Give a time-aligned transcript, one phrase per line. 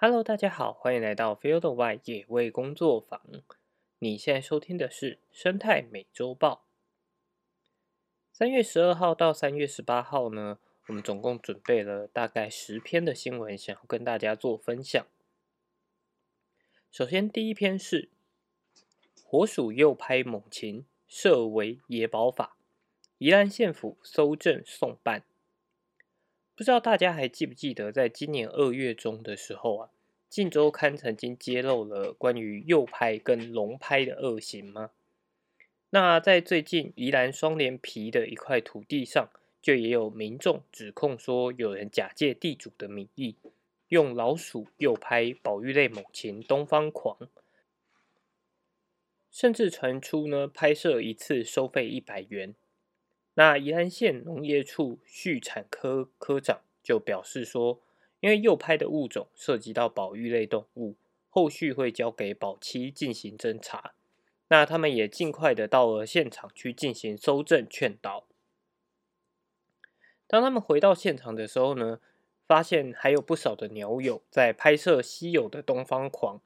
[0.00, 3.20] Hello，大家好，欢迎来到 Field Y 野味工作坊。
[3.98, 6.66] 你现在收听的是《生态美洲豹》。
[8.32, 15.04] 三月十二号到三月十八号呢，我们总共准备了大概十篇的新闻，想要跟大家做分享。
[16.92, 18.08] 首先，第一篇是
[19.24, 22.56] 火鼠诱拍猛禽，设为野保法，
[23.18, 25.24] 宜兰县府搜证送办。
[26.54, 29.90] 不知道大家还记不记得，在今年二月中的时候啊，
[30.28, 34.90] 《镜周刊》曾经揭露了关于诱拍跟龙拍的恶行吗？
[35.90, 39.30] 那在最近宜兰双连皮的一块土地上，
[39.62, 43.36] 就也有民众指控说，有人假借地主的名义，
[43.88, 47.16] 用老鼠诱拍保育类猛禽东方狂，
[49.30, 52.54] 甚至传出呢拍摄一次收费一百元。
[53.34, 57.80] 那宜兰县农业处畜产科科长就表示说，
[58.20, 60.96] 因为诱拍的物种涉及到保育类动物，
[61.28, 63.92] 后续会交给保期进行侦查。
[64.48, 68.24] 那他们也尽快的到了现场去进行搜证劝导。
[70.26, 72.00] 当他们回到现场的时候呢，
[72.46, 76.40] 发现还有不少的鸟友在拍摄稀有的东方狂，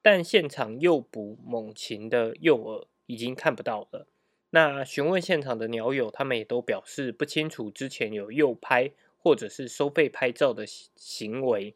[0.00, 4.06] 但现场诱捕猛禽的诱饵已经看不到了。
[4.50, 11.74] 那询问现场的鸟友，他们也都表示不清楚之前有诱拍或者是收费拍照的行为。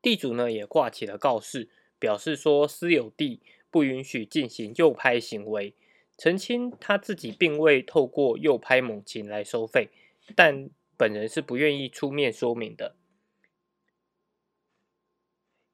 [0.00, 5.74] 地主呢也挂起了告示，表示说私有地不允许进行诱拍行为，
[6.16, 9.88] 澄清他自己并未透过诱拍猛禽来收费，
[10.36, 12.94] 但本人是不愿意出面说明的。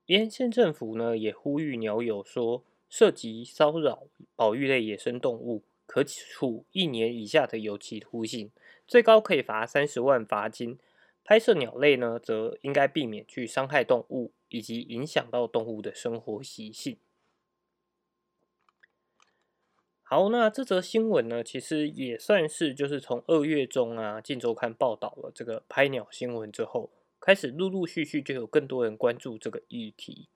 [0.07, 2.65] 沿线政府呢也呼吁鸟友说。
[2.89, 8.53] 涉及骚扰保育类野生动物，可处一年以下的有期徒刑，
[8.87, 10.79] 最高可以罚三十万罚金。
[11.25, 16.99] 拍摄鸟类呢，则应该避免去伤害动物，以及影响到动物的生活习性。
[20.05, 30.29] 好，那这则新闻呢，其实也算是就是从二月中啊，《镜周刊》报道了这个拍鸟新闻之后，开始陆陆续续就有更多人关注这个议题。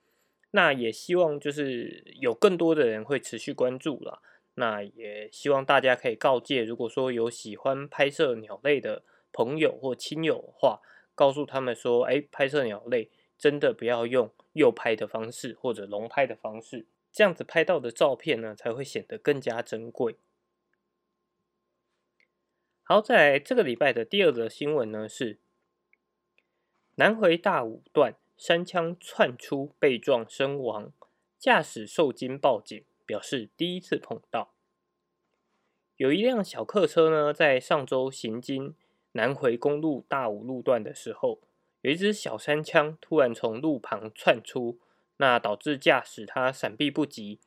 [0.51, 4.21] 那也希望就是有更多的人会持续关注了。
[4.61, 10.81] 那也希望大家可以告诫，如果说有喜欢拍摄鸟类的朋友或亲友的话，
[11.17, 20.15] 告诉他们说：，哎，拍摄鸟类真的不要用右拍的方式或者龙拍的方式，这样子拍到的照片呢才会显得更加珍贵。
[22.85, 25.41] 好，在这个礼拜的第二则新闻呢是
[26.95, 28.15] 南回大五段。
[28.41, 30.95] 山枪窜出被撞身亡，
[31.39, 34.55] 驾驶受惊报警，表示第一次碰到。
[35.97, 38.77] 有一辆小客车呢，在上周行经
[39.15, 41.41] 南回公路大五路段的时候，
[41.81, 44.79] 有一只小山枪突然从路旁窜出，
[45.17, 47.41] 那导致驾驶他闪避不及，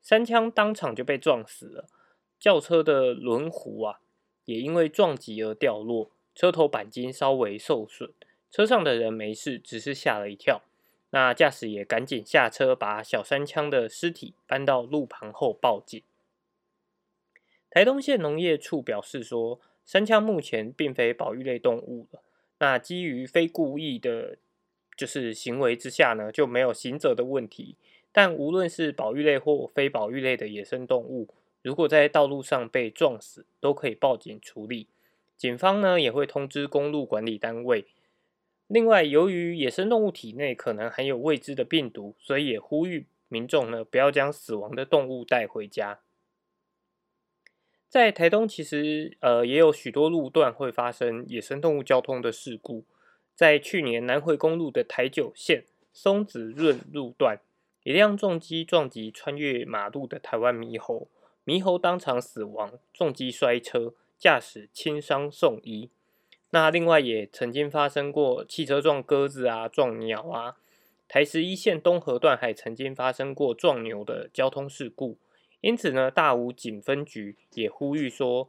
[0.00, 1.88] 山枪当场就被撞死了。
[2.38, 3.98] 轿车的轮毂啊，
[4.44, 8.14] 也因为撞击而掉落，车头钣金稍微受损。
[8.52, 10.62] 车上的人没事，只是吓了一跳。
[11.10, 16.02] 那驾驶也赶紧下车，把小山枪的尸体搬到路旁后报警。
[17.70, 22.22] 台东县农业处表示说，山枪目前并非保育类动物了。
[22.58, 24.36] 那基于非故意的，
[24.96, 27.76] 就是行为之下呢，就没有行者的问题。
[28.10, 31.28] 但无论是保育类或非保育类的野生动物，
[31.62, 34.88] 如果在道路上被撞死，都可以报警处理。
[35.36, 37.86] 警方呢也会通知公路管理单位。
[38.68, 46.00] 另外，由于野生动物体内可能含有未知的病毒，所以也呼吁民众呢不要将死亡的动物带回家。
[47.88, 52.84] 在台东，其实呃也有许多路段会发生野生动物交通的事故。
[53.34, 57.40] 在去年南回公路的台九线松子润路段，
[57.84, 61.08] 一辆重机撞击穿越马路的台湾猕猴，
[61.46, 65.90] 猕猴当场死亡，重机摔车，驾驶轻伤送医。
[66.50, 70.56] 那另外也曾经发生过汽车撞鸽子啊、撞鸟啊，
[71.06, 75.18] 台十一线东河段还曾经发生过撞牛的交通事故。
[75.60, 78.48] 因此呢，大武警分局也呼吁说，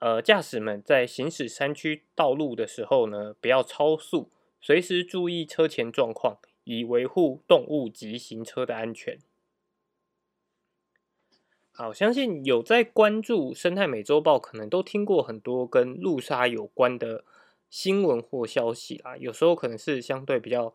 [0.00, 4.28] 呃，驾驶们在行驶山区道路的时候呢，不要超速，
[4.60, 9.16] 随时注意车前状况，以维护动物及行车的安全。
[11.74, 17.24] 好，相信有在关注生态美洲豹，可能都听过很多跟陆鲨有关的
[17.70, 19.16] 新闻或消息啦。
[19.16, 20.74] 有时候可能是相对比较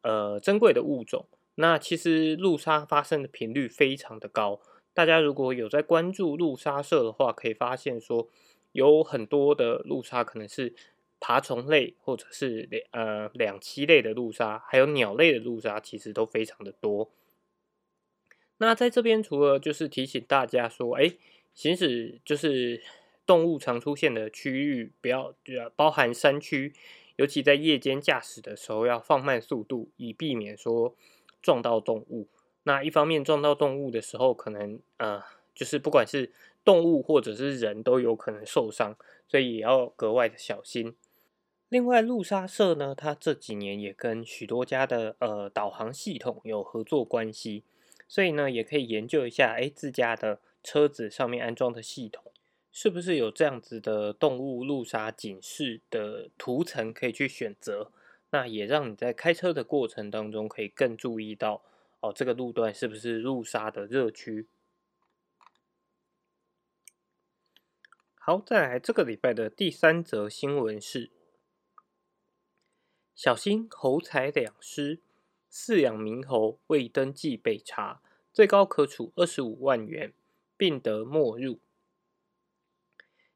[0.00, 4.60] 呃珍贵的物种，那其实陆鲨发生的频率非常的高。
[4.92, 8.28] 大家如果有在关注陆鲨社的话，可以发现说
[8.72, 10.74] 有很多的陆鲨可能是
[11.20, 17.08] 爬虫类或者是两呃两栖类的陆鲨，还有鸟类的陆鲨，其实都非常的多。
[18.62, 21.12] 那在这边除了就是提醒大家说，哎，
[21.52, 22.80] 行驶就是
[23.26, 25.34] 动物常出现的区域，不要
[25.74, 26.72] 包含山区，
[27.16, 30.94] 尤其在夜间驾驶的时候要放慢速度，以避免说
[31.42, 32.28] 撞到动物。
[32.62, 35.20] 那一方面撞到动物的时候，可能呃
[35.52, 36.30] 就是不管是
[36.64, 40.94] 动物或者是人都有可能受伤，所以也要格外的小心。
[41.68, 47.64] 另外，路沙社呢，它这几年也跟许多家的呃导航系统有合作关系，
[48.12, 52.30] 所以呢，也可以研究一下，哎，自家的车子上面安装的系统
[52.70, 57.90] 是不是有这样子的动物路杀警示的图层可以去选择，
[58.28, 61.62] 那也让你在开车的过程当中可以更注意到
[62.00, 64.46] 哦，这个路段是不是路杀的热区。
[68.16, 71.10] 好，再来这个礼拜的第三则新闻是：
[73.14, 75.00] 小心猴财两失，
[75.52, 78.00] 饲养猕猴未登记被查，
[78.32, 80.14] 最高可处二十五万元，
[80.56, 81.58] 并得没入。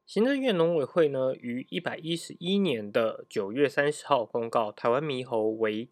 [0.07, 5.89] 行政院农委会呢，于一百一十一年的九月三十号公告，台湾猕猴为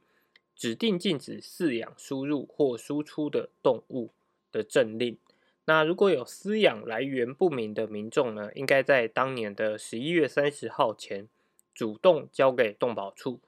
[0.57, 4.13] 指定禁止饲养、输入或输出的动物
[4.51, 5.19] 的政令。
[5.67, 11.29] 那如果有饲养来源不明的民众呢，应该在当年的十一月三十号前
[11.75, 13.41] 主动交给动保处。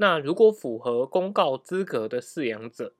[0.00, 2.94] 那如果符合公告资格的饲养者，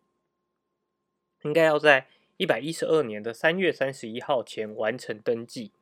[1.45, 5.73] 应该要在一百一十二年的三月三十一号前完成登记。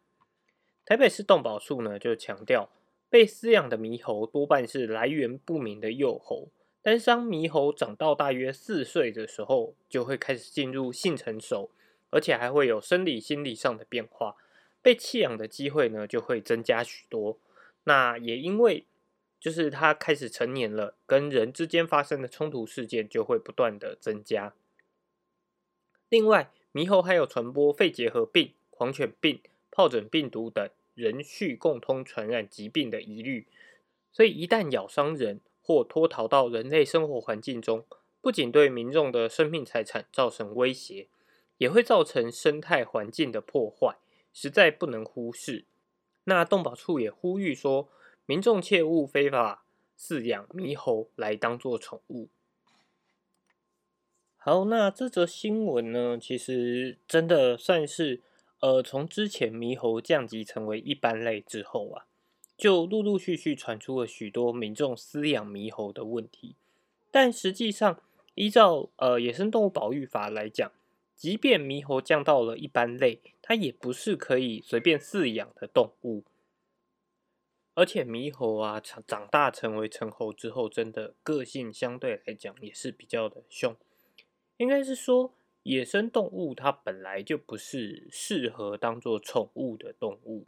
[0.85, 2.71] 台北市动保处呢就强调，
[3.11, 6.51] 被饲养的猕猴多半是来源不明的幼猴，
[6.81, 11.71] 但是当猕猴长到大约四岁的时候，就会开始进入性成熟。
[12.11, 14.37] 而且还会有生理、心理上的变化，
[14.81, 17.39] 被弃养的机会呢就会增加许多。
[17.85, 18.87] 那也因为
[19.41, 24.55] 就是它开始成年了，跟人之间发生的冲突事件就会不断的增加。
[26.09, 29.41] 另外，猕猴还有传播肺结核病、狂犬病、
[29.71, 33.47] 疱疹病毒等人畜共通传染疾病的疑虑，
[34.13, 37.85] 所以一旦咬伤人或脱逃到人类生活环境中，
[38.21, 41.09] 不仅对民众的生命财产造成威胁。
[41.59, 43.99] 也会造成生态环境的破坏，
[44.33, 45.65] 实在不能忽视。
[46.23, 47.89] 那动保处也呼吁说，
[48.29, 49.65] 民众切勿非法
[49.99, 52.29] 饲养猕猴来当做宠物。
[54.37, 58.21] 好，那这则新闻呢，其实真的算是，
[58.61, 62.05] 呃，从之前猕猴降级成为一般类之后啊，
[62.59, 66.55] 就陆陆续续传出了许多民众饲养猕猴的问题。
[67.11, 67.99] 但实际上，
[68.35, 70.71] 依照呃野生动物保育法来讲，
[71.17, 76.25] 即便猕猴降到了一般类，它也不是可以随便饲养的动物。
[77.79, 83.77] 而且猕猴啊，长长大成为成猴之后，真的个性相对来讲也是比较的凶。
[84.57, 85.33] 应该是说，
[85.63, 90.47] 野生动物它本来就不是适合当做宠物的动物。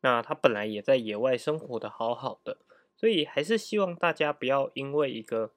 [0.00, 2.58] 那它本来也在野外生活的好好的，
[2.96, 5.52] 所以还是希望大家不要因为一个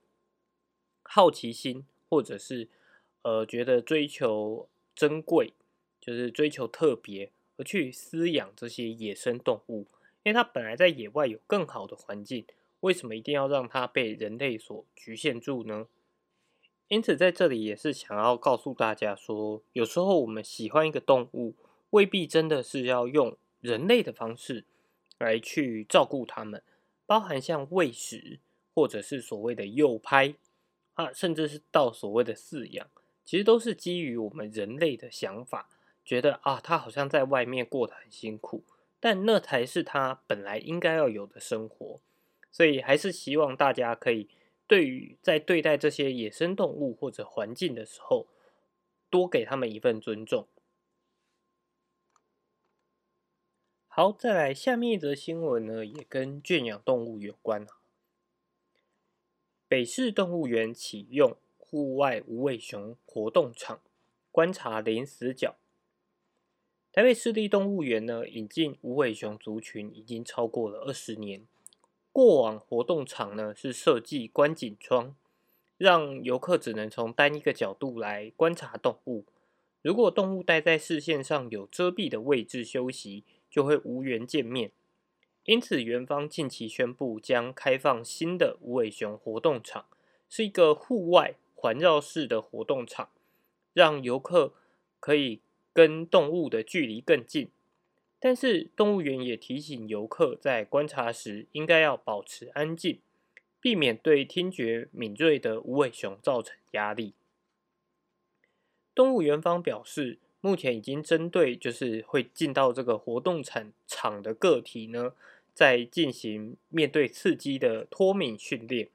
[1.01, 2.69] 好奇心或者是。
[3.23, 5.55] 呃，觉得追求珍贵，
[5.99, 9.87] 就是追求特别，而去饲养这些野生动物，
[10.25, 12.47] 因为它本来在野外有更好的环境，
[12.79, 15.85] 为什么一定要让它被人类所局限住呢？
[16.87, 21.53] 因此，在这里也是想要告诉大家说，有时候我们喜欢一个动物，
[21.91, 24.65] 未必真的是要用人类的方式
[25.19, 26.63] 来去照顾它们，
[27.05, 28.39] 包含像喂食，
[28.73, 30.33] 或者是所谓的诱拍
[30.95, 32.87] 啊，甚至是到所谓的饲养。
[33.23, 35.69] 其实都是基于我们人类的想法，
[36.03, 38.63] 觉得啊，它好像在外面过得很辛苦，
[38.99, 42.01] 但那才是他本来应该要有的生活。
[42.51, 44.29] 所以还是希望大家可以
[44.67, 48.27] 对于在对待这些野生动物或者环境的时候，
[49.09, 50.47] 多给他们一份尊重。
[53.87, 57.65] 好，再来下面一则新闻呢，也跟圈养动物有关
[59.67, 61.37] 北市动物园启用。
[61.67, 63.81] 户外无尾熊活动场
[64.31, 65.55] 观察零死角。
[66.95, 71.45] 台北市立动物园呢，引进无尾熊族群已经超过了二十年。
[72.13, 75.13] 过往活动场呢是设计观景窗，
[75.77, 79.25] 让游客只能从单一个角度来观察动物。
[79.81, 84.71] 如果动物待在视线上有遮蔽的位置休息，就会无缘见面。
[85.43, 89.83] 因此，园方近期宣布将开放新的无尾熊活动场，
[90.29, 91.35] 是一个户外。
[91.57, 93.09] 环绕式的活动场，
[93.73, 94.53] 让游客
[94.99, 95.41] 可以
[95.75, 97.49] 跟动物的距离更近。
[98.17, 102.99] 但是动物园也提醒游客在观察时应该要保持安静，
[103.59, 107.13] 避免对听觉敏锐的无尾熊造成压力。
[108.95, 115.13] 动物园方表示，目前已经针对就是会进到这个活动场场的个体呢，
[115.53, 118.89] 在进行面对刺激的脱敏训练。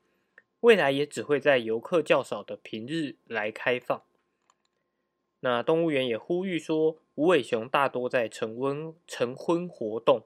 [0.60, 4.02] 未来也只会在游客较少的平日来开放。
[5.42, 10.24] 那动物园也呼吁说，无尾熊大多在晨温晨昏活动，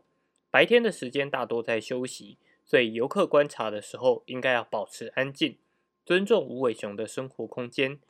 [0.50, 5.56] 白天的时间大多在休息，所以游客观察的时候应该要保持安静，
[6.04, 8.00] 尊重无尾熊的生活空间，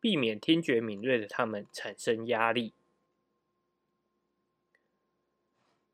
[0.00, 2.72] 避免听觉敏锐的它们产生压力。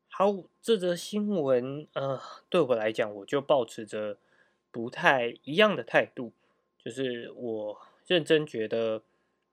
[0.07, 4.17] 好，这则新闻，呃，对我来讲，我就保持着
[4.71, 6.31] 不太一样的态度，
[6.77, 9.03] 就是我认真觉得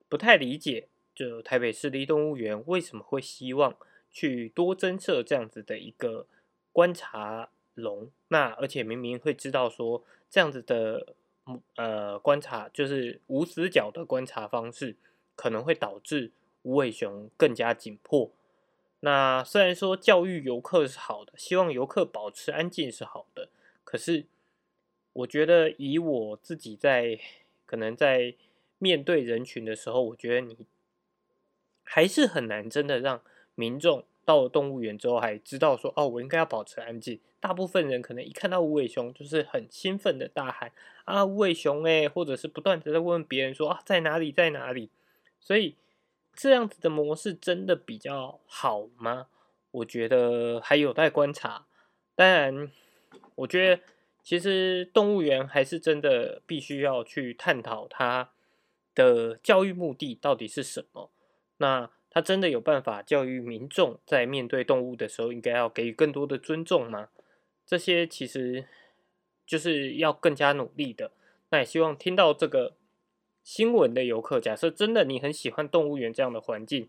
[0.08, 0.86] 不太理解。
[1.18, 3.74] 就台北市立动物园为什么会希望
[4.08, 6.28] 去多增设这样子的一个
[6.72, 8.08] 观察笼？
[8.28, 11.14] 那而且明明会知道说这样子的
[11.74, 14.94] 呃观察就是无死角的观察方式，
[15.34, 16.30] 可能会导致
[16.62, 18.30] 无尾熊更加紧迫。
[19.00, 23.48] 那虽然说教育游客是好的，希望游客保持安静是好的，
[23.82, 24.26] 可是
[25.14, 27.18] 我觉得以我自己在
[27.66, 28.36] 可能在
[28.78, 30.56] 面对人群的时候，我觉得你。
[31.90, 33.22] 还是很难真的让
[33.54, 37.18] 民众到了动物园之后还知道说哦，我应该要保持安静。
[37.40, 40.70] 大部分人可能一看到无尾熊就是很兴奋的大喊
[41.04, 44.90] 啊无尾熊哎，或者是不断的在问别人说啊在哪里在哪里。
[45.40, 45.76] 所以
[46.34, 49.28] 这样子的模式真的比较好吗？
[49.70, 51.66] 我觉得还有待观察。
[52.14, 52.70] 当然，
[53.36, 53.82] 我觉得
[54.22, 58.30] 其实动物园还是真的必须要去探讨它
[58.94, 61.10] 的教育目的到底是什么。
[61.58, 67.10] 那他真的有办法教育民众，在面对动物的时候，应该要给予更多的尊重吗？
[67.66, 68.64] 这些其实
[69.46, 71.12] 就是要更加努力的。
[71.50, 72.74] 那也希望听到这个
[73.42, 76.88] 新闻的游客，假设真的你很喜欢动物园这样的环境，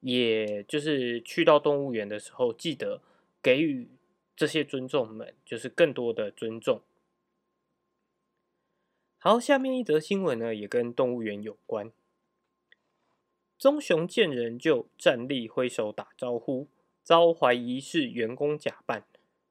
[0.00, 3.00] 也就是去到动物园的时候，记得
[3.42, 3.88] 给予
[4.36, 6.80] 这些尊重们，就是更多的尊重。
[9.18, 11.90] 好，下面一则新闻呢，也跟动物园有关。
[13.58, 16.68] 棕熊见人就站立挥手打招呼，
[17.02, 19.04] 遭怀疑是员工假扮。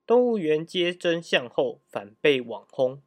[0.06, 3.02] 动物园接真相后反被网轰。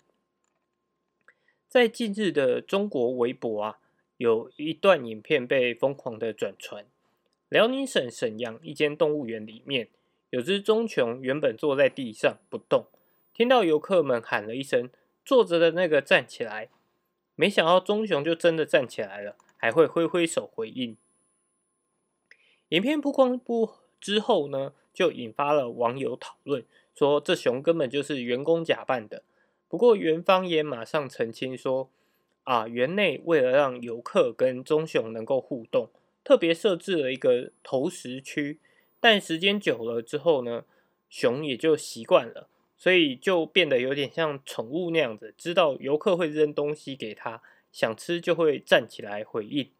[1.66, 3.78] 在近日的中国微博啊，
[4.18, 6.84] 有一段影片被疯狂的转传。
[7.48, 9.88] 辽宁省沈阳一间动物园里面，
[10.28, 12.84] 有只棕熊原本坐在地上不动，
[13.32, 14.90] 听到游客们喊了一声
[15.24, 16.68] “坐着的那个站起来”，
[17.34, 19.36] 没想到棕熊就真的站起来了。
[19.60, 20.96] 还会挥挥手回应。
[22.70, 26.64] 影片曝光不之后呢，就引发了网友讨论，
[26.94, 29.22] 说这熊根本就是员工假扮的。
[29.68, 31.90] 不过园方也马上澄清说，
[32.44, 35.90] 啊，园内为了让游客跟棕熊能够互动，
[36.24, 38.58] 特别设置了一个投食区。
[38.98, 40.64] 但时间久了之后呢，
[41.10, 42.48] 熊也就习惯了，
[42.78, 47.42] 所以就变得有点像宠物那样子，知道游客会扔东西给他。
[47.72, 49.70] 想吃就会站起来回应，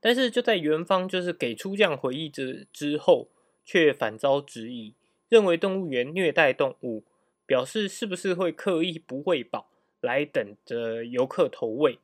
[0.00, 3.28] 但是就在元芳就是给出这样回应之之后，
[3.64, 4.94] 却反遭质疑，
[5.28, 7.04] 认为动物园虐待动物，
[7.46, 11.98] 表示是不是会刻意不喂饱来等着游客投喂？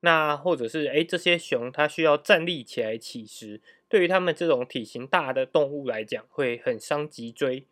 [0.00, 7.64] 那或者是哎这些熊它需要站立起来乞食，对于他们这种体型大的动物来讲会很伤脊椎。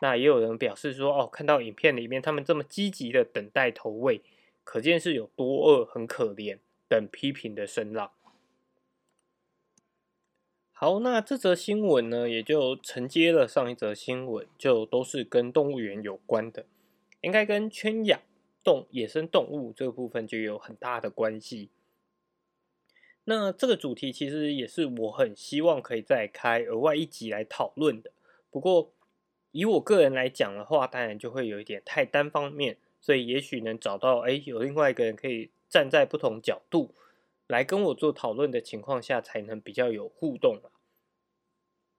[0.00, 4.20] 那也有人表示说哦，看到影片里面他们这么积极的等待投喂。
[4.62, 8.12] 可见是有多饿，很可怜等批评的声浪。
[10.72, 16.64] 好，那这则新闻呢，也就承接了上一则新闻，就都是跟动物园有关的，
[17.20, 18.22] 应该跟圈养
[18.64, 21.68] 动野生动物这个部分就有很大的关系。
[23.24, 28.12] 那这个主题其实也是我很希望可以再开额外一集来讨论的。
[28.50, 28.90] 不过
[29.52, 32.78] 以我个人来讲的话，当然就会有一点太单方面。
[33.00, 36.94] 所以也许能找到，哎，有另外一个人可以站在不同角度
[37.46, 40.60] 来跟我做讨论的情况下，才能比较有互动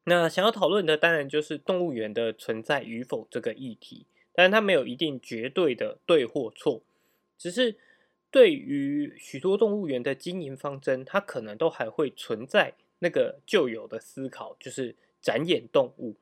[0.06, 6.82] 那想要讨论的当然就是动物园的存在与否这个议题，但是它没有一定绝对的对或错，
[7.38, 7.78] 只是
[8.30, 16.16] 对于许多动物园的经营方针，它可能都还会存在那个旧有的思考，就是展演动物，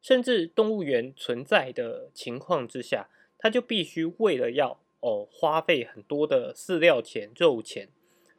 [0.00, 3.08] 甚至动物园存在的情况之下。
[3.38, 7.88] 他就必须为了要哦花费很多的饲料钱、肉钱，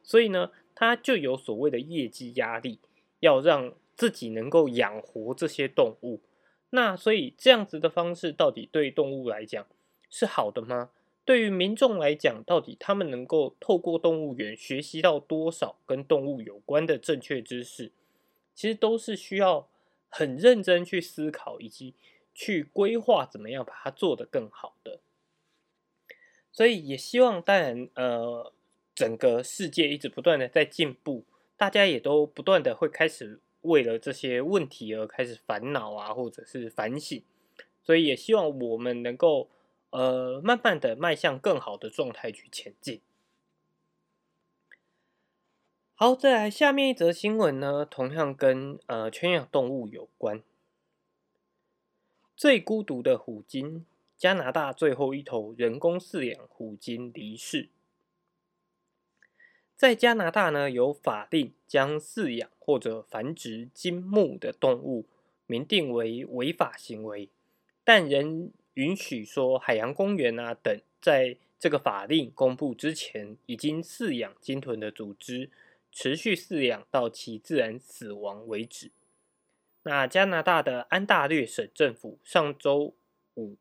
[0.03, 2.79] 所以呢，他就有所谓的业绩压力，
[3.19, 6.21] 要让自己能够养活这些动物。
[6.71, 9.65] 那所以这样子的方式到底对动物来讲
[10.09, 10.91] 是好的吗？
[11.23, 17.91] 对于民众来讲，到底他们能够透过动物园学习到多少跟动物有关的正确知识？
[18.53, 19.69] 其实都是需要
[20.09, 21.93] 很认真去思考以及
[22.37, 24.99] 去规划怎么样把它做得更好的。
[26.51, 28.53] 所以也希望，当然，呃，
[28.93, 31.25] 整个世界一直不断的在进步，
[31.57, 33.41] 大家也都不断的会开始。
[33.61, 37.21] 为了这些问题而开始烦恼啊，或者是反省，
[37.83, 39.49] 所以也希望我们能够
[39.89, 43.01] 呃慢慢的迈向更好的状态去前进。
[45.95, 50.41] 好，再来下面一则新闻呢，同样跟呃圈养动物有关。
[52.37, 53.83] 最孤独的虎鲸，
[54.15, 57.69] 加拿大最后一头人工饲养虎鲸离世。
[59.75, 65.07] 在加拿大呢，有法令将饲养或者繁殖金木的动物
[65.47, 67.29] 明定为违法行为，
[67.83, 75.49] 但仍允许说海洋公园啊等，在这个法令公布之前，已经饲养鲸豚的组织
[75.91, 78.91] 持续饲养到其自然死亡为止。
[79.87, 82.93] 那加拿大的安大略省政府上周
[83.35, 83.55] 五，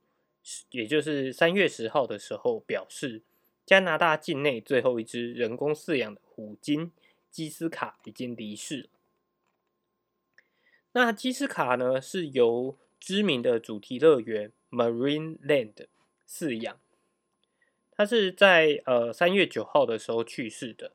[0.73, 3.23] 也就是三月十号的时候表示。
[3.65, 6.93] 加拿大境内最后一只人工饲养的虎鲸
[7.33, 8.89] 基斯卡已经离世了。
[10.93, 15.89] 那基斯卡呢，是由知名的主题乐园 Marine Land
[16.29, 16.79] 饲养，
[17.91, 20.93] 它是在呃三月九号的时候去世的。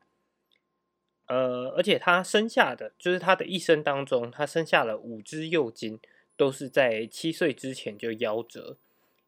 [1.32, 5.98] 呃，而且它生下的，就是它的一生当中，它生下了五只幼鲸，
[6.36, 8.76] 都是在七岁之前就夭折，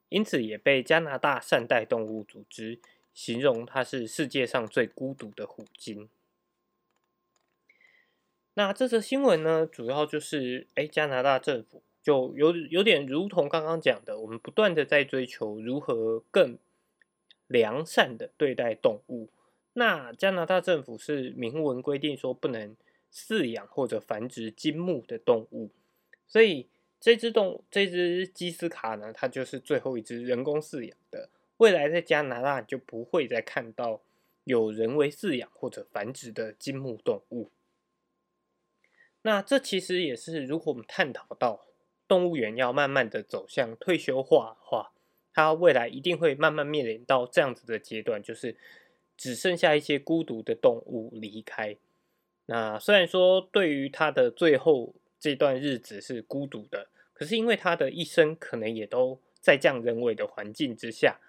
[0.10, 2.82] 因此也被加拿大善待动物组织。
[3.14, 6.10] 形容它是世界上最孤独的虎鲸。
[8.56, 16.58] 那这则新闻呢，主要就是，哎，加拿大政府就有有点如同刚刚讲的，我们不断的在追求如何更
[17.48, 19.30] 良善的对待动物。
[19.74, 22.76] 那加拿大政府是明文规定说不能
[23.12, 25.72] 饲养或者繁殖金木的动物，
[26.28, 26.68] 所以
[27.00, 31.30] 这只动物这只基斯卡呢，它就是最后一只人工饲养的。
[31.58, 34.02] 未来在加拿大就不会再看到
[34.44, 37.52] 有人为饲养或者繁殖的金木动物。
[39.22, 41.66] 那这其实也是，如果我们探讨到
[42.08, 44.92] 动物园要慢慢的走向退休化的话，
[45.32, 48.58] 它未来一定会慢慢面临到这样子的阶段，就是
[49.18, 51.76] 只剩下一些孤独的动物离开。
[52.48, 61.20] 那虽然说对于它的最后这段日子是孤独的，可是因为它的一生可能也都在这样人为的环境之下。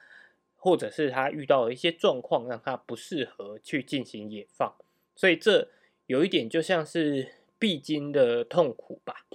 [0.57, 4.75] 或者是他遇到了一些状况，让他不适合去进行野放，
[5.15, 5.69] 所以这
[6.07, 9.27] 有一点就像是必经的痛苦吧。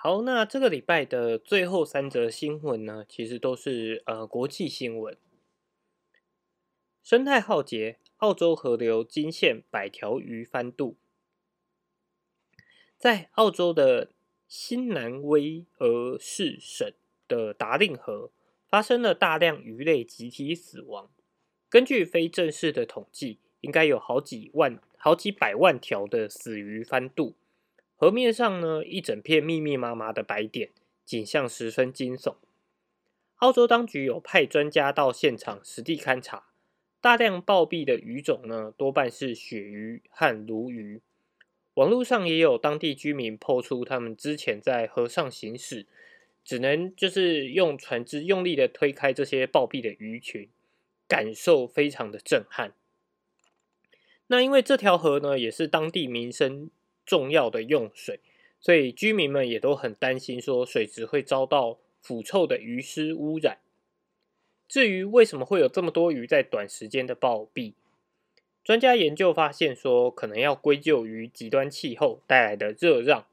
[0.00, 5.18] 好，那这个礼拜的最后三则新闻呢，其实都是呃国际新闻。
[7.02, 10.96] 生态浩劫，澳洲河流惊现百条鱼翻肚，
[12.96, 14.12] 在澳洲的
[14.46, 16.92] 新南威尔士省。
[17.26, 18.30] 的达令河
[18.68, 21.10] 发生了大量鱼类集体死亡。
[21.68, 27.34] 根据非正式的统计，应该有好几万、好几百万条的死鱼翻肚。
[28.00, 30.70] 河面上呢，一整片密密麻麻的白点，
[31.04, 32.36] 景象十分惊悚。
[33.38, 36.44] 澳洲当局有派专家到现场实地勘察，
[37.00, 41.02] 大量暴毙的鱼种呢，多半是鳕鱼和鲈鱼。
[41.74, 45.86] 网络上也有当地居民抛出他们之前在河上行驶。
[46.44, 50.48] 只能就是用船只用力的推开这些暴毙的鱼群，
[51.06, 52.72] 感受非常的震撼。
[54.28, 56.70] 那因为这条河呢，也是当地民生
[57.08, 58.20] 重要的用水，
[58.60, 63.60] 所以居民们也都很担心，说水质会遭到腐臭的鱼尸污染。
[64.68, 67.72] 至于为什么会有这么多鱼在短时间的暴毙，
[68.62, 73.26] 专家研究发现说，可能要归咎于极端气候带来的热浪。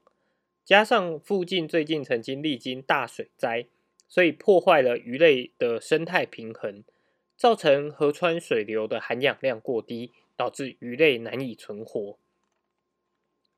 [0.64, 3.66] 加上附近最近曾经历经大水灾，
[4.08, 6.82] 所以破坏了鱼类的生态平衡，
[7.36, 12.16] 造成河川水流的含氧量过低，导致鱼类难以存活。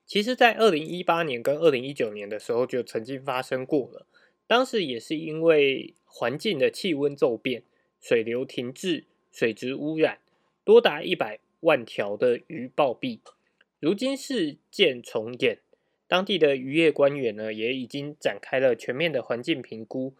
[0.08, 4.06] 其实，在二零一八年跟二零一九年的时候就曾经发生过了，
[4.46, 7.62] 当时也是因为环境的气温骤变、
[8.00, 10.20] 水流停滞、水质污染，
[10.64, 13.18] 多达一百万条的鱼暴毙。
[13.80, 15.60] 如今事件重演。
[16.06, 20.14] 当地的渔业官员呢，也已经展开了全面的环境评估，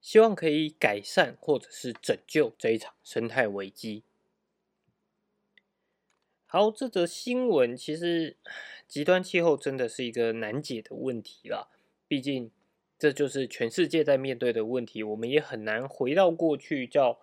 [0.00, 4.02] 希望可以改善或者是拯救这一场生态危机。
[6.50, 8.38] 好，这则新闻其实
[8.86, 11.68] 极端气候真的是一个难解的问题啦。
[12.08, 12.50] 毕竟
[12.98, 17.18] 这就是全世界在面对的问题，我们也很难回到过去，叫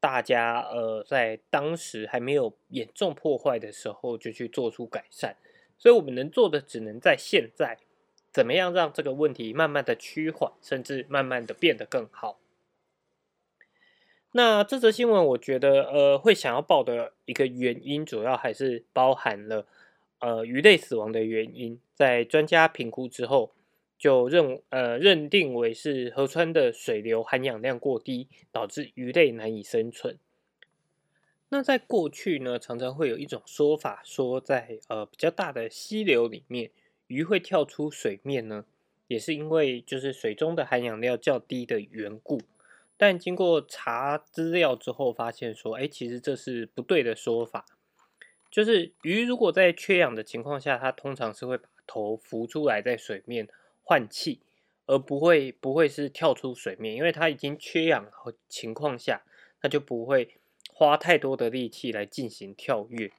[0.00, 5.36] 大家呃在当时还没有严重破坏的时候就去做出改善。
[5.78, 7.78] 所以我们能做的只能在现在，
[8.32, 12.40] 怎么样让这个问题慢慢的趋缓，甚至慢慢的变得更好。
[14.36, 19.64] 那这则新闻，我觉得，呃，会想要报的一个原因，主要还是包含了，
[20.18, 23.52] 呃，鱼类死亡的原因，在专家评估之后，
[23.96, 30.18] 就认，呃，认定为是河川的水流含氧量过低，导致鱼类难以生存。
[31.50, 36.72] 那在过去呢，常常会有一种说法，说在呃比较大的溪流里面，
[37.06, 38.64] 鱼会跳出水面呢，
[39.06, 42.40] 也是因为就是水中的含氧量较低的缘故。
[42.96, 47.66] 但经过查资料之后，发现说，哎，其实这是不对的说法。
[48.50, 53.48] 就是鱼如果在缺氧的情况下，它通常是会把头浮出来在水面
[53.82, 54.40] 换气，
[54.86, 59.22] 而不会不会是跳出水面，因为它已经缺氧和情况下，
[59.60, 60.36] 它就不会
[60.72, 63.10] 花太多的力气来进行跳跃。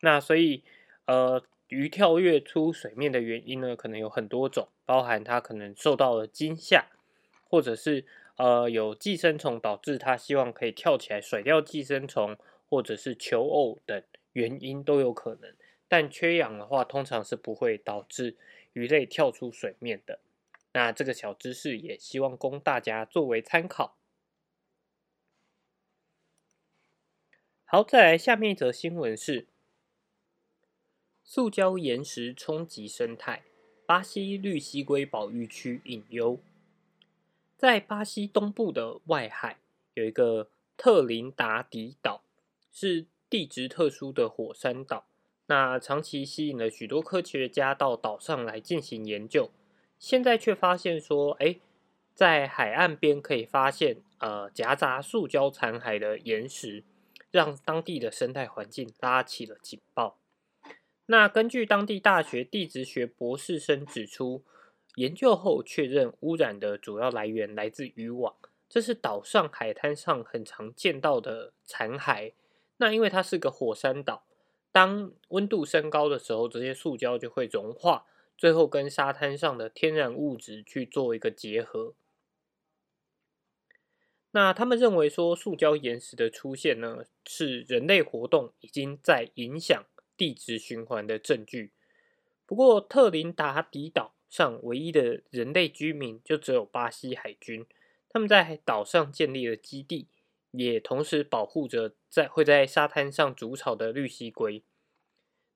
[0.00, 0.64] 那所以，
[1.04, 6.86] 呃，鱼跳跃出水面的原因呢，可能有很多种，包含它可能受到了惊吓，
[7.44, 8.06] 或者是。
[8.40, 12.38] 呃，有寄生虫导致它希望可以跳起来甩掉寄生虫，
[12.70, 15.54] 或者是求偶等原因都有可能。
[15.86, 18.38] 但缺氧的话，通常是不会导致
[18.72, 20.20] 鱼类跳出水面的。
[20.72, 23.98] 那这个小知识也希望供大家作为参考。
[27.66, 29.48] 好，再来下面一则新闻是：
[31.22, 33.42] 塑胶岩石冲击生态，
[33.84, 36.40] 巴西绿蜥龟保育区隐忧。
[37.60, 39.58] 在巴西东部的外海
[39.92, 42.22] 有一个特林达迪岛，
[42.72, 45.04] 是地质特殊的火山岛。
[45.44, 49.50] 那长期吸引了许多科学家到岛上来进行研究。
[49.98, 51.58] 现在却发现说，哎，
[52.14, 56.82] 在海岸边可以发现呃夹杂塑胶残骸的岩石，
[57.30, 60.16] 让当地的生态环境拉起了警报。
[61.04, 64.42] 那根据当地大学地质学博士生指出。
[64.96, 68.34] 研究后确认，污染的主要来源来自渔网。
[68.68, 72.32] 这是岛上海滩上很常见到的残骸。
[72.76, 74.24] 那因为它是个火山岛，
[74.70, 81.94] 当温度升高的时候，这些塑胶就会融化，最后跟沙滩上的天然物质去做一个结合。
[84.32, 89.84] 那他们认为说，塑胶岩石的出现呢，是人类活动已经在影响
[90.16, 91.72] 地质循环的证据。
[92.46, 94.14] 不过，特林达迪岛。
[94.30, 97.66] 上唯一的人类居民就只有巴西海军，
[98.08, 100.06] 他们在岛上建立了基地，
[100.52, 104.62] 也同时保护着在会在沙滩上筑巢的绿蜥龟。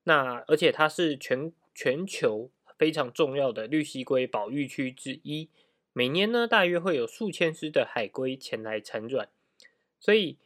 [0.03, 5.49] 那而且它是全全球非常重要的绿蜥龟保育区之一，
[5.93, 9.29] 每年呢大约会有数千只的海龟前来产卵，
[9.99, 10.37] 所以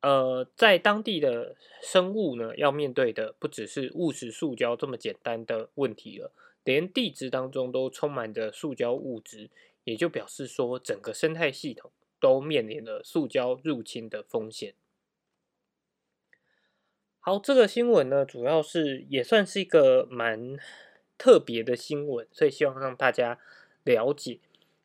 [0.00, 6.32] 呃在当地的生物呢要面对的不只是误食塑胶这么简单的问题了。
[6.64, 9.50] 连地质当中都充满着塑胶物质，
[9.84, 14.74] 也就表示说整个生态系统都面临了塑胶入侵的风险。
[17.20, 20.58] 好，这个新闻呢，主要是也算是一个蛮
[21.16, 23.38] 特别的新闻，所以希望让大家
[23.82, 24.40] 了解。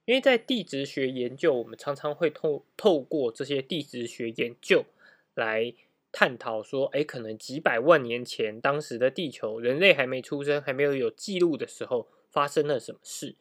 [0.05, 4.85] 因为在地质学研究，我们常常会透透过这些地质学研究
[5.33, 5.73] 来。
[6.11, 13.35] 探讨说，哎，可能几百万年前，当时的地球，人类还没出生，还没有有记录的时候，发生了什么事？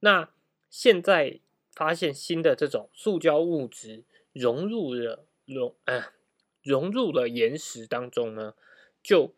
[0.00, 0.30] 那
[0.68, 1.38] 现在
[1.72, 6.12] 发现新的这种塑胶物质融入了融啊
[6.62, 8.54] 融入了岩石当中呢，
[9.02, 9.32] 就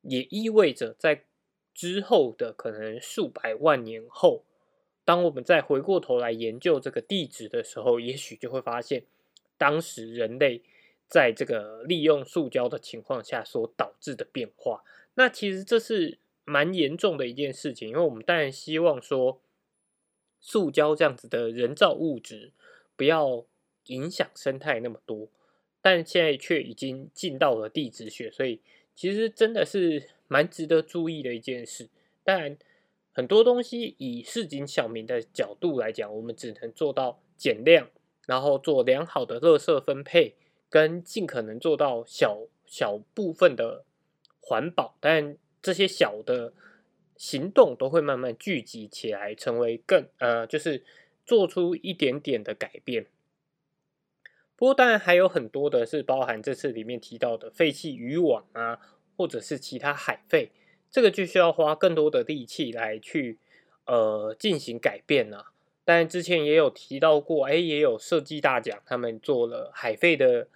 [0.00, 1.24] 也意味着在
[1.74, 4.44] 之后的可能数百万年后，
[5.04, 9.04] 当我们再回过头来研究这个地质的时候，也许就会发现
[9.58, 10.62] 当时人类。
[11.14, 14.82] 在这个利用塑胶的情况下所导致的变化，
[15.14, 19.40] 那其实这是蛮严重的一件事情，因为我们当然希望说，
[20.40, 22.50] 塑胶这样子的人造物质
[22.96, 23.44] 不要
[23.86, 25.28] 影响生态那么多，
[25.80, 28.60] 但现在却已经进到了地质学，所以
[28.96, 31.88] 其实真的是蛮值得注意的一件事。
[32.24, 32.58] 当然，
[33.12, 37.88] 很多东西以市井小民的角度来讲，我们只能做到减量，
[38.26, 40.34] 然后做良好的垃圾分配。
[40.74, 43.84] 跟尽可能做到小小部分的
[44.40, 46.52] 环保，但这些小的
[47.16, 50.82] 行动都会慢慢聚集起来，成为更呃，就是
[51.24, 53.06] 做出一点点的改变。
[54.56, 58.80] 不过，当然还有很多的是包含这次里面提到的废弃渔网啊，
[59.16, 60.50] 或者是其他海废，
[60.90, 63.38] 这个就需要花更多的力气来去
[63.86, 65.52] 呃进行改变了。
[65.84, 70.48] 但之前也有提到过，哎，也有设计大奖，他们做了海废的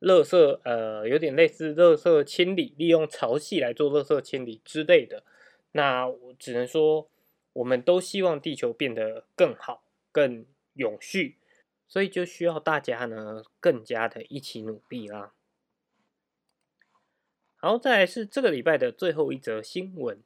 [0.00, 5.24] 垃圾，呃，有点类似垃圾清理，利用潮汐来做垃圾清理之类的。
[5.72, 6.06] 那
[6.38, 7.08] 只能说，
[7.54, 11.38] 我们都希望地球变得更好、更永续，
[11.88, 15.32] 所以就需要大家呢更加的一起努力啦。
[17.56, 20.22] 好，再来是这个礼拜的最后一则新闻。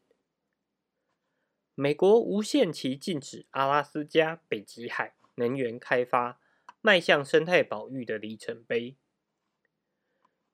[1.77, 6.41] 美国无限期禁止阿拉斯加北极海能源开发，
[6.81, 8.97] 迈向生态保育的里程碑。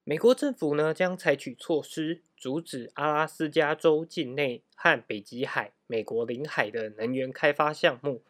[0.09, 8.23] 美国政府呢将采取措施，阻止阿拉斯加州境内和北极海美国领海的能源开发项目，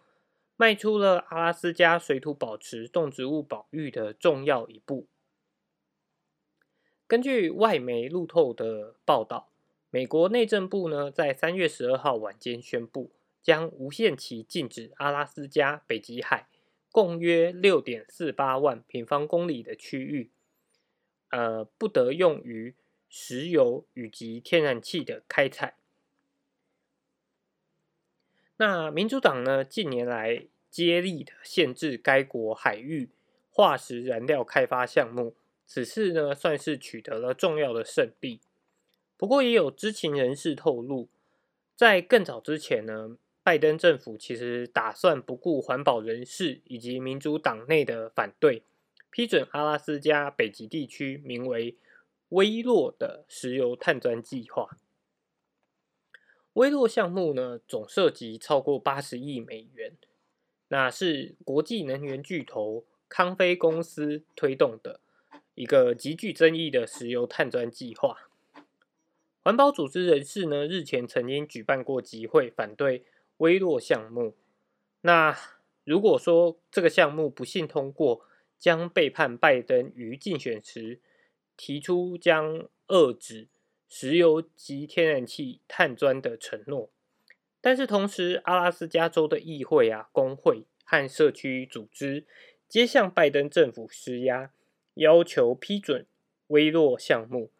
[0.56, 5.06] 迈出了阿拉斯加水土保持、动植物保育的重要一步。
[7.06, 9.50] 根据外媒路透的报道。
[9.90, 13.12] 美国内政部呢，在三月十二号晚间宣布，
[13.42, 16.48] 将无限期禁止阿拉斯加北极海
[16.90, 20.30] 共约六点四八万平方公里的区域，
[21.30, 22.74] 呃，不得用于
[23.08, 25.76] 石油以及天然气的开采。
[28.58, 33.10] 那民主党呢，近年来接力的限制该国海域
[33.50, 35.34] 化石燃料开发项目，
[35.66, 38.40] 此次呢，算是取得了重要的胜利。
[39.16, 41.08] 不过，也有知情人士透露，
[41.74, 48.62] 在更早之前呢，拜登政府其实打算不顾环保人士以及民主党内的反对，
[49.10, 51.76] 批准阿拉斯加北极地区名为
[52.30, 54.76] “微弱”的石油探钻计划。
[56.54, 59.96] 微弱项目呢，总涉及超过八十亿美元，
[60.68, 65.00] 那是国际能源巨头康菲公司推动的
[65.54, 68.30] 一个极具争议的石油探钻计划。
[69.42, 73.04] 环保组织人士呢，日前曾经举办过集会，反对
[73.36, 74.34] 微弱项目。
[75.02, 75.38] 那
[75.84, 78.22] 如果说这个项目不幸通过，
[78.58, 81.00] 将背叛拜登于竞选时
[81.56, 83.48] 提出将遏制
[83.88, 86.90] 石油及天然气碳钻的承诺。
[87.60, 92.24] 但是同时，阿拉斯加州的议会啊、工会和社区组织
[92.68, 94.52] 皆向拜登政府施压，
[94.94, 96.06] 要求批准
[96.48, 97.50] 微弱项目。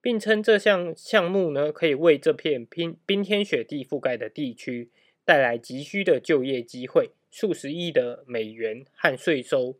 [0.00, 4.90] 并称这项项目呢，可以为这片冰冰天雪地覆盖的地区
[5.24, 9.78] 带来急需的就业机会、数十亿的美元和税收。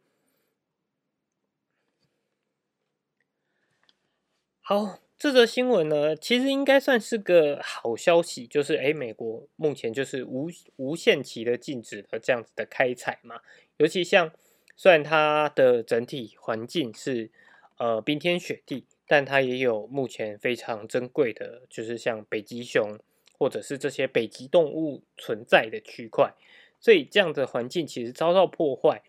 [4.63, 13.41] 好，这则新闻呢，其实应该算是个好消息，就是诶，美国目前就是无无限期的禁止了这样子的开采嘛。
[13.77, 14.33] 尤其像
[14.77, 17.31] 虽然它的整体环境是
[17.77, 18.87] 呃冰天雪地。
[19.05, 22.99] 但它也有目前非常珍贵的，就是像北极熊
[23.39, 26.33] 或者是这些北极动物存在的区块，
[26.81, 29.03] 所以这样的环境其实遭到破坏，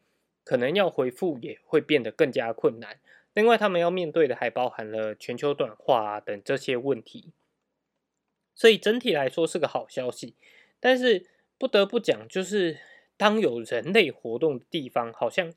[0.44, 3.00] 可能要恢复也会变得更加困难。
[3.34, 7.34] 另外，他们要面对的还包含了全球暖化等这些问题，
[8.56, 10.36] 所以整体来说是个好消息。
[10.80, 11.26] 但是
[11.58, 12.78] 不得不讲，就是
[13.18, 15.54] 当有人类活动的地方，好像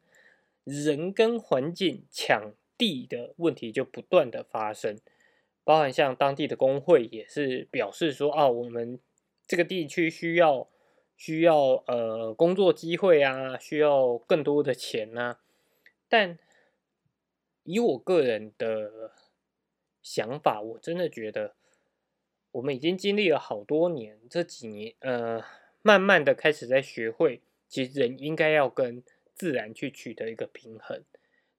[0.64, 2.52] 人跟环境抢。
[2.78, 4.98] 地的问题就不断的发生，
[5.64, 9.00] 包含像当地的工会也是表示说啊，我们
[9.46, 10.68] 这个地区需要
[11.16, 15.38] 需要呃工作机会啊，需要更多的钱呐。
[16.06, 16.38] 但
[17.66, 19.12] 以我个人的
[20.00, 21.56] 想法，我真的觉得
[22.52, 25.44] 我们已经经历了好多年，这几年呃，
[25.82, 29.02] 慢慢的开始在学会，其实人应该要跟
[29.34, 31.04] 自然去取得一个平衡。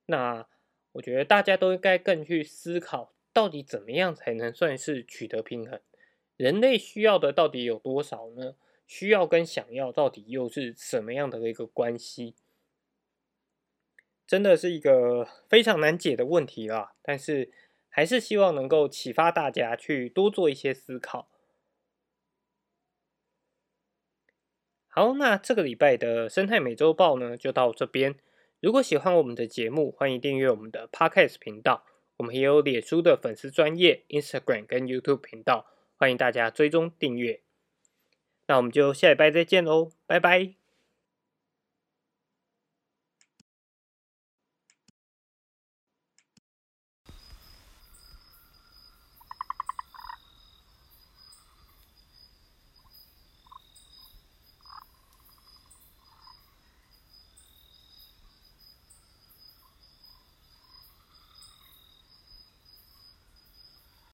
[0.06, 0.48] 那
[0.94, 5.80] 我觉得大家都应该更去思考，到底怎么样才能算是取得平衡？
[6.38, 8.56] 人类需要的到底有多少呢？
[8.88, 12.36] 需要跟想要到底又是什么样的一个关系？
[14.28, 16.94] 真的是一个非常难解的问题啦。
[17.02, 17.50] 但是
[17.88, 21.30] 还是希望能够启发大家去多做一些思考。
[24.90, 28.16] 好，那这个礼拜的生态美洲豹呢，就到这边。
[28.60, 31.86] 如果喜欢我们的节目，欢迎订阅我们的 Podcast 频道。
[32.18, 37.42] 我们也有脸书的粉丝专业、Instagram 跟 YouTube 频道，欢迎大家追踪订阅。
[38.48, 40.67] 那我们就下礼拜再见喽，拜拜。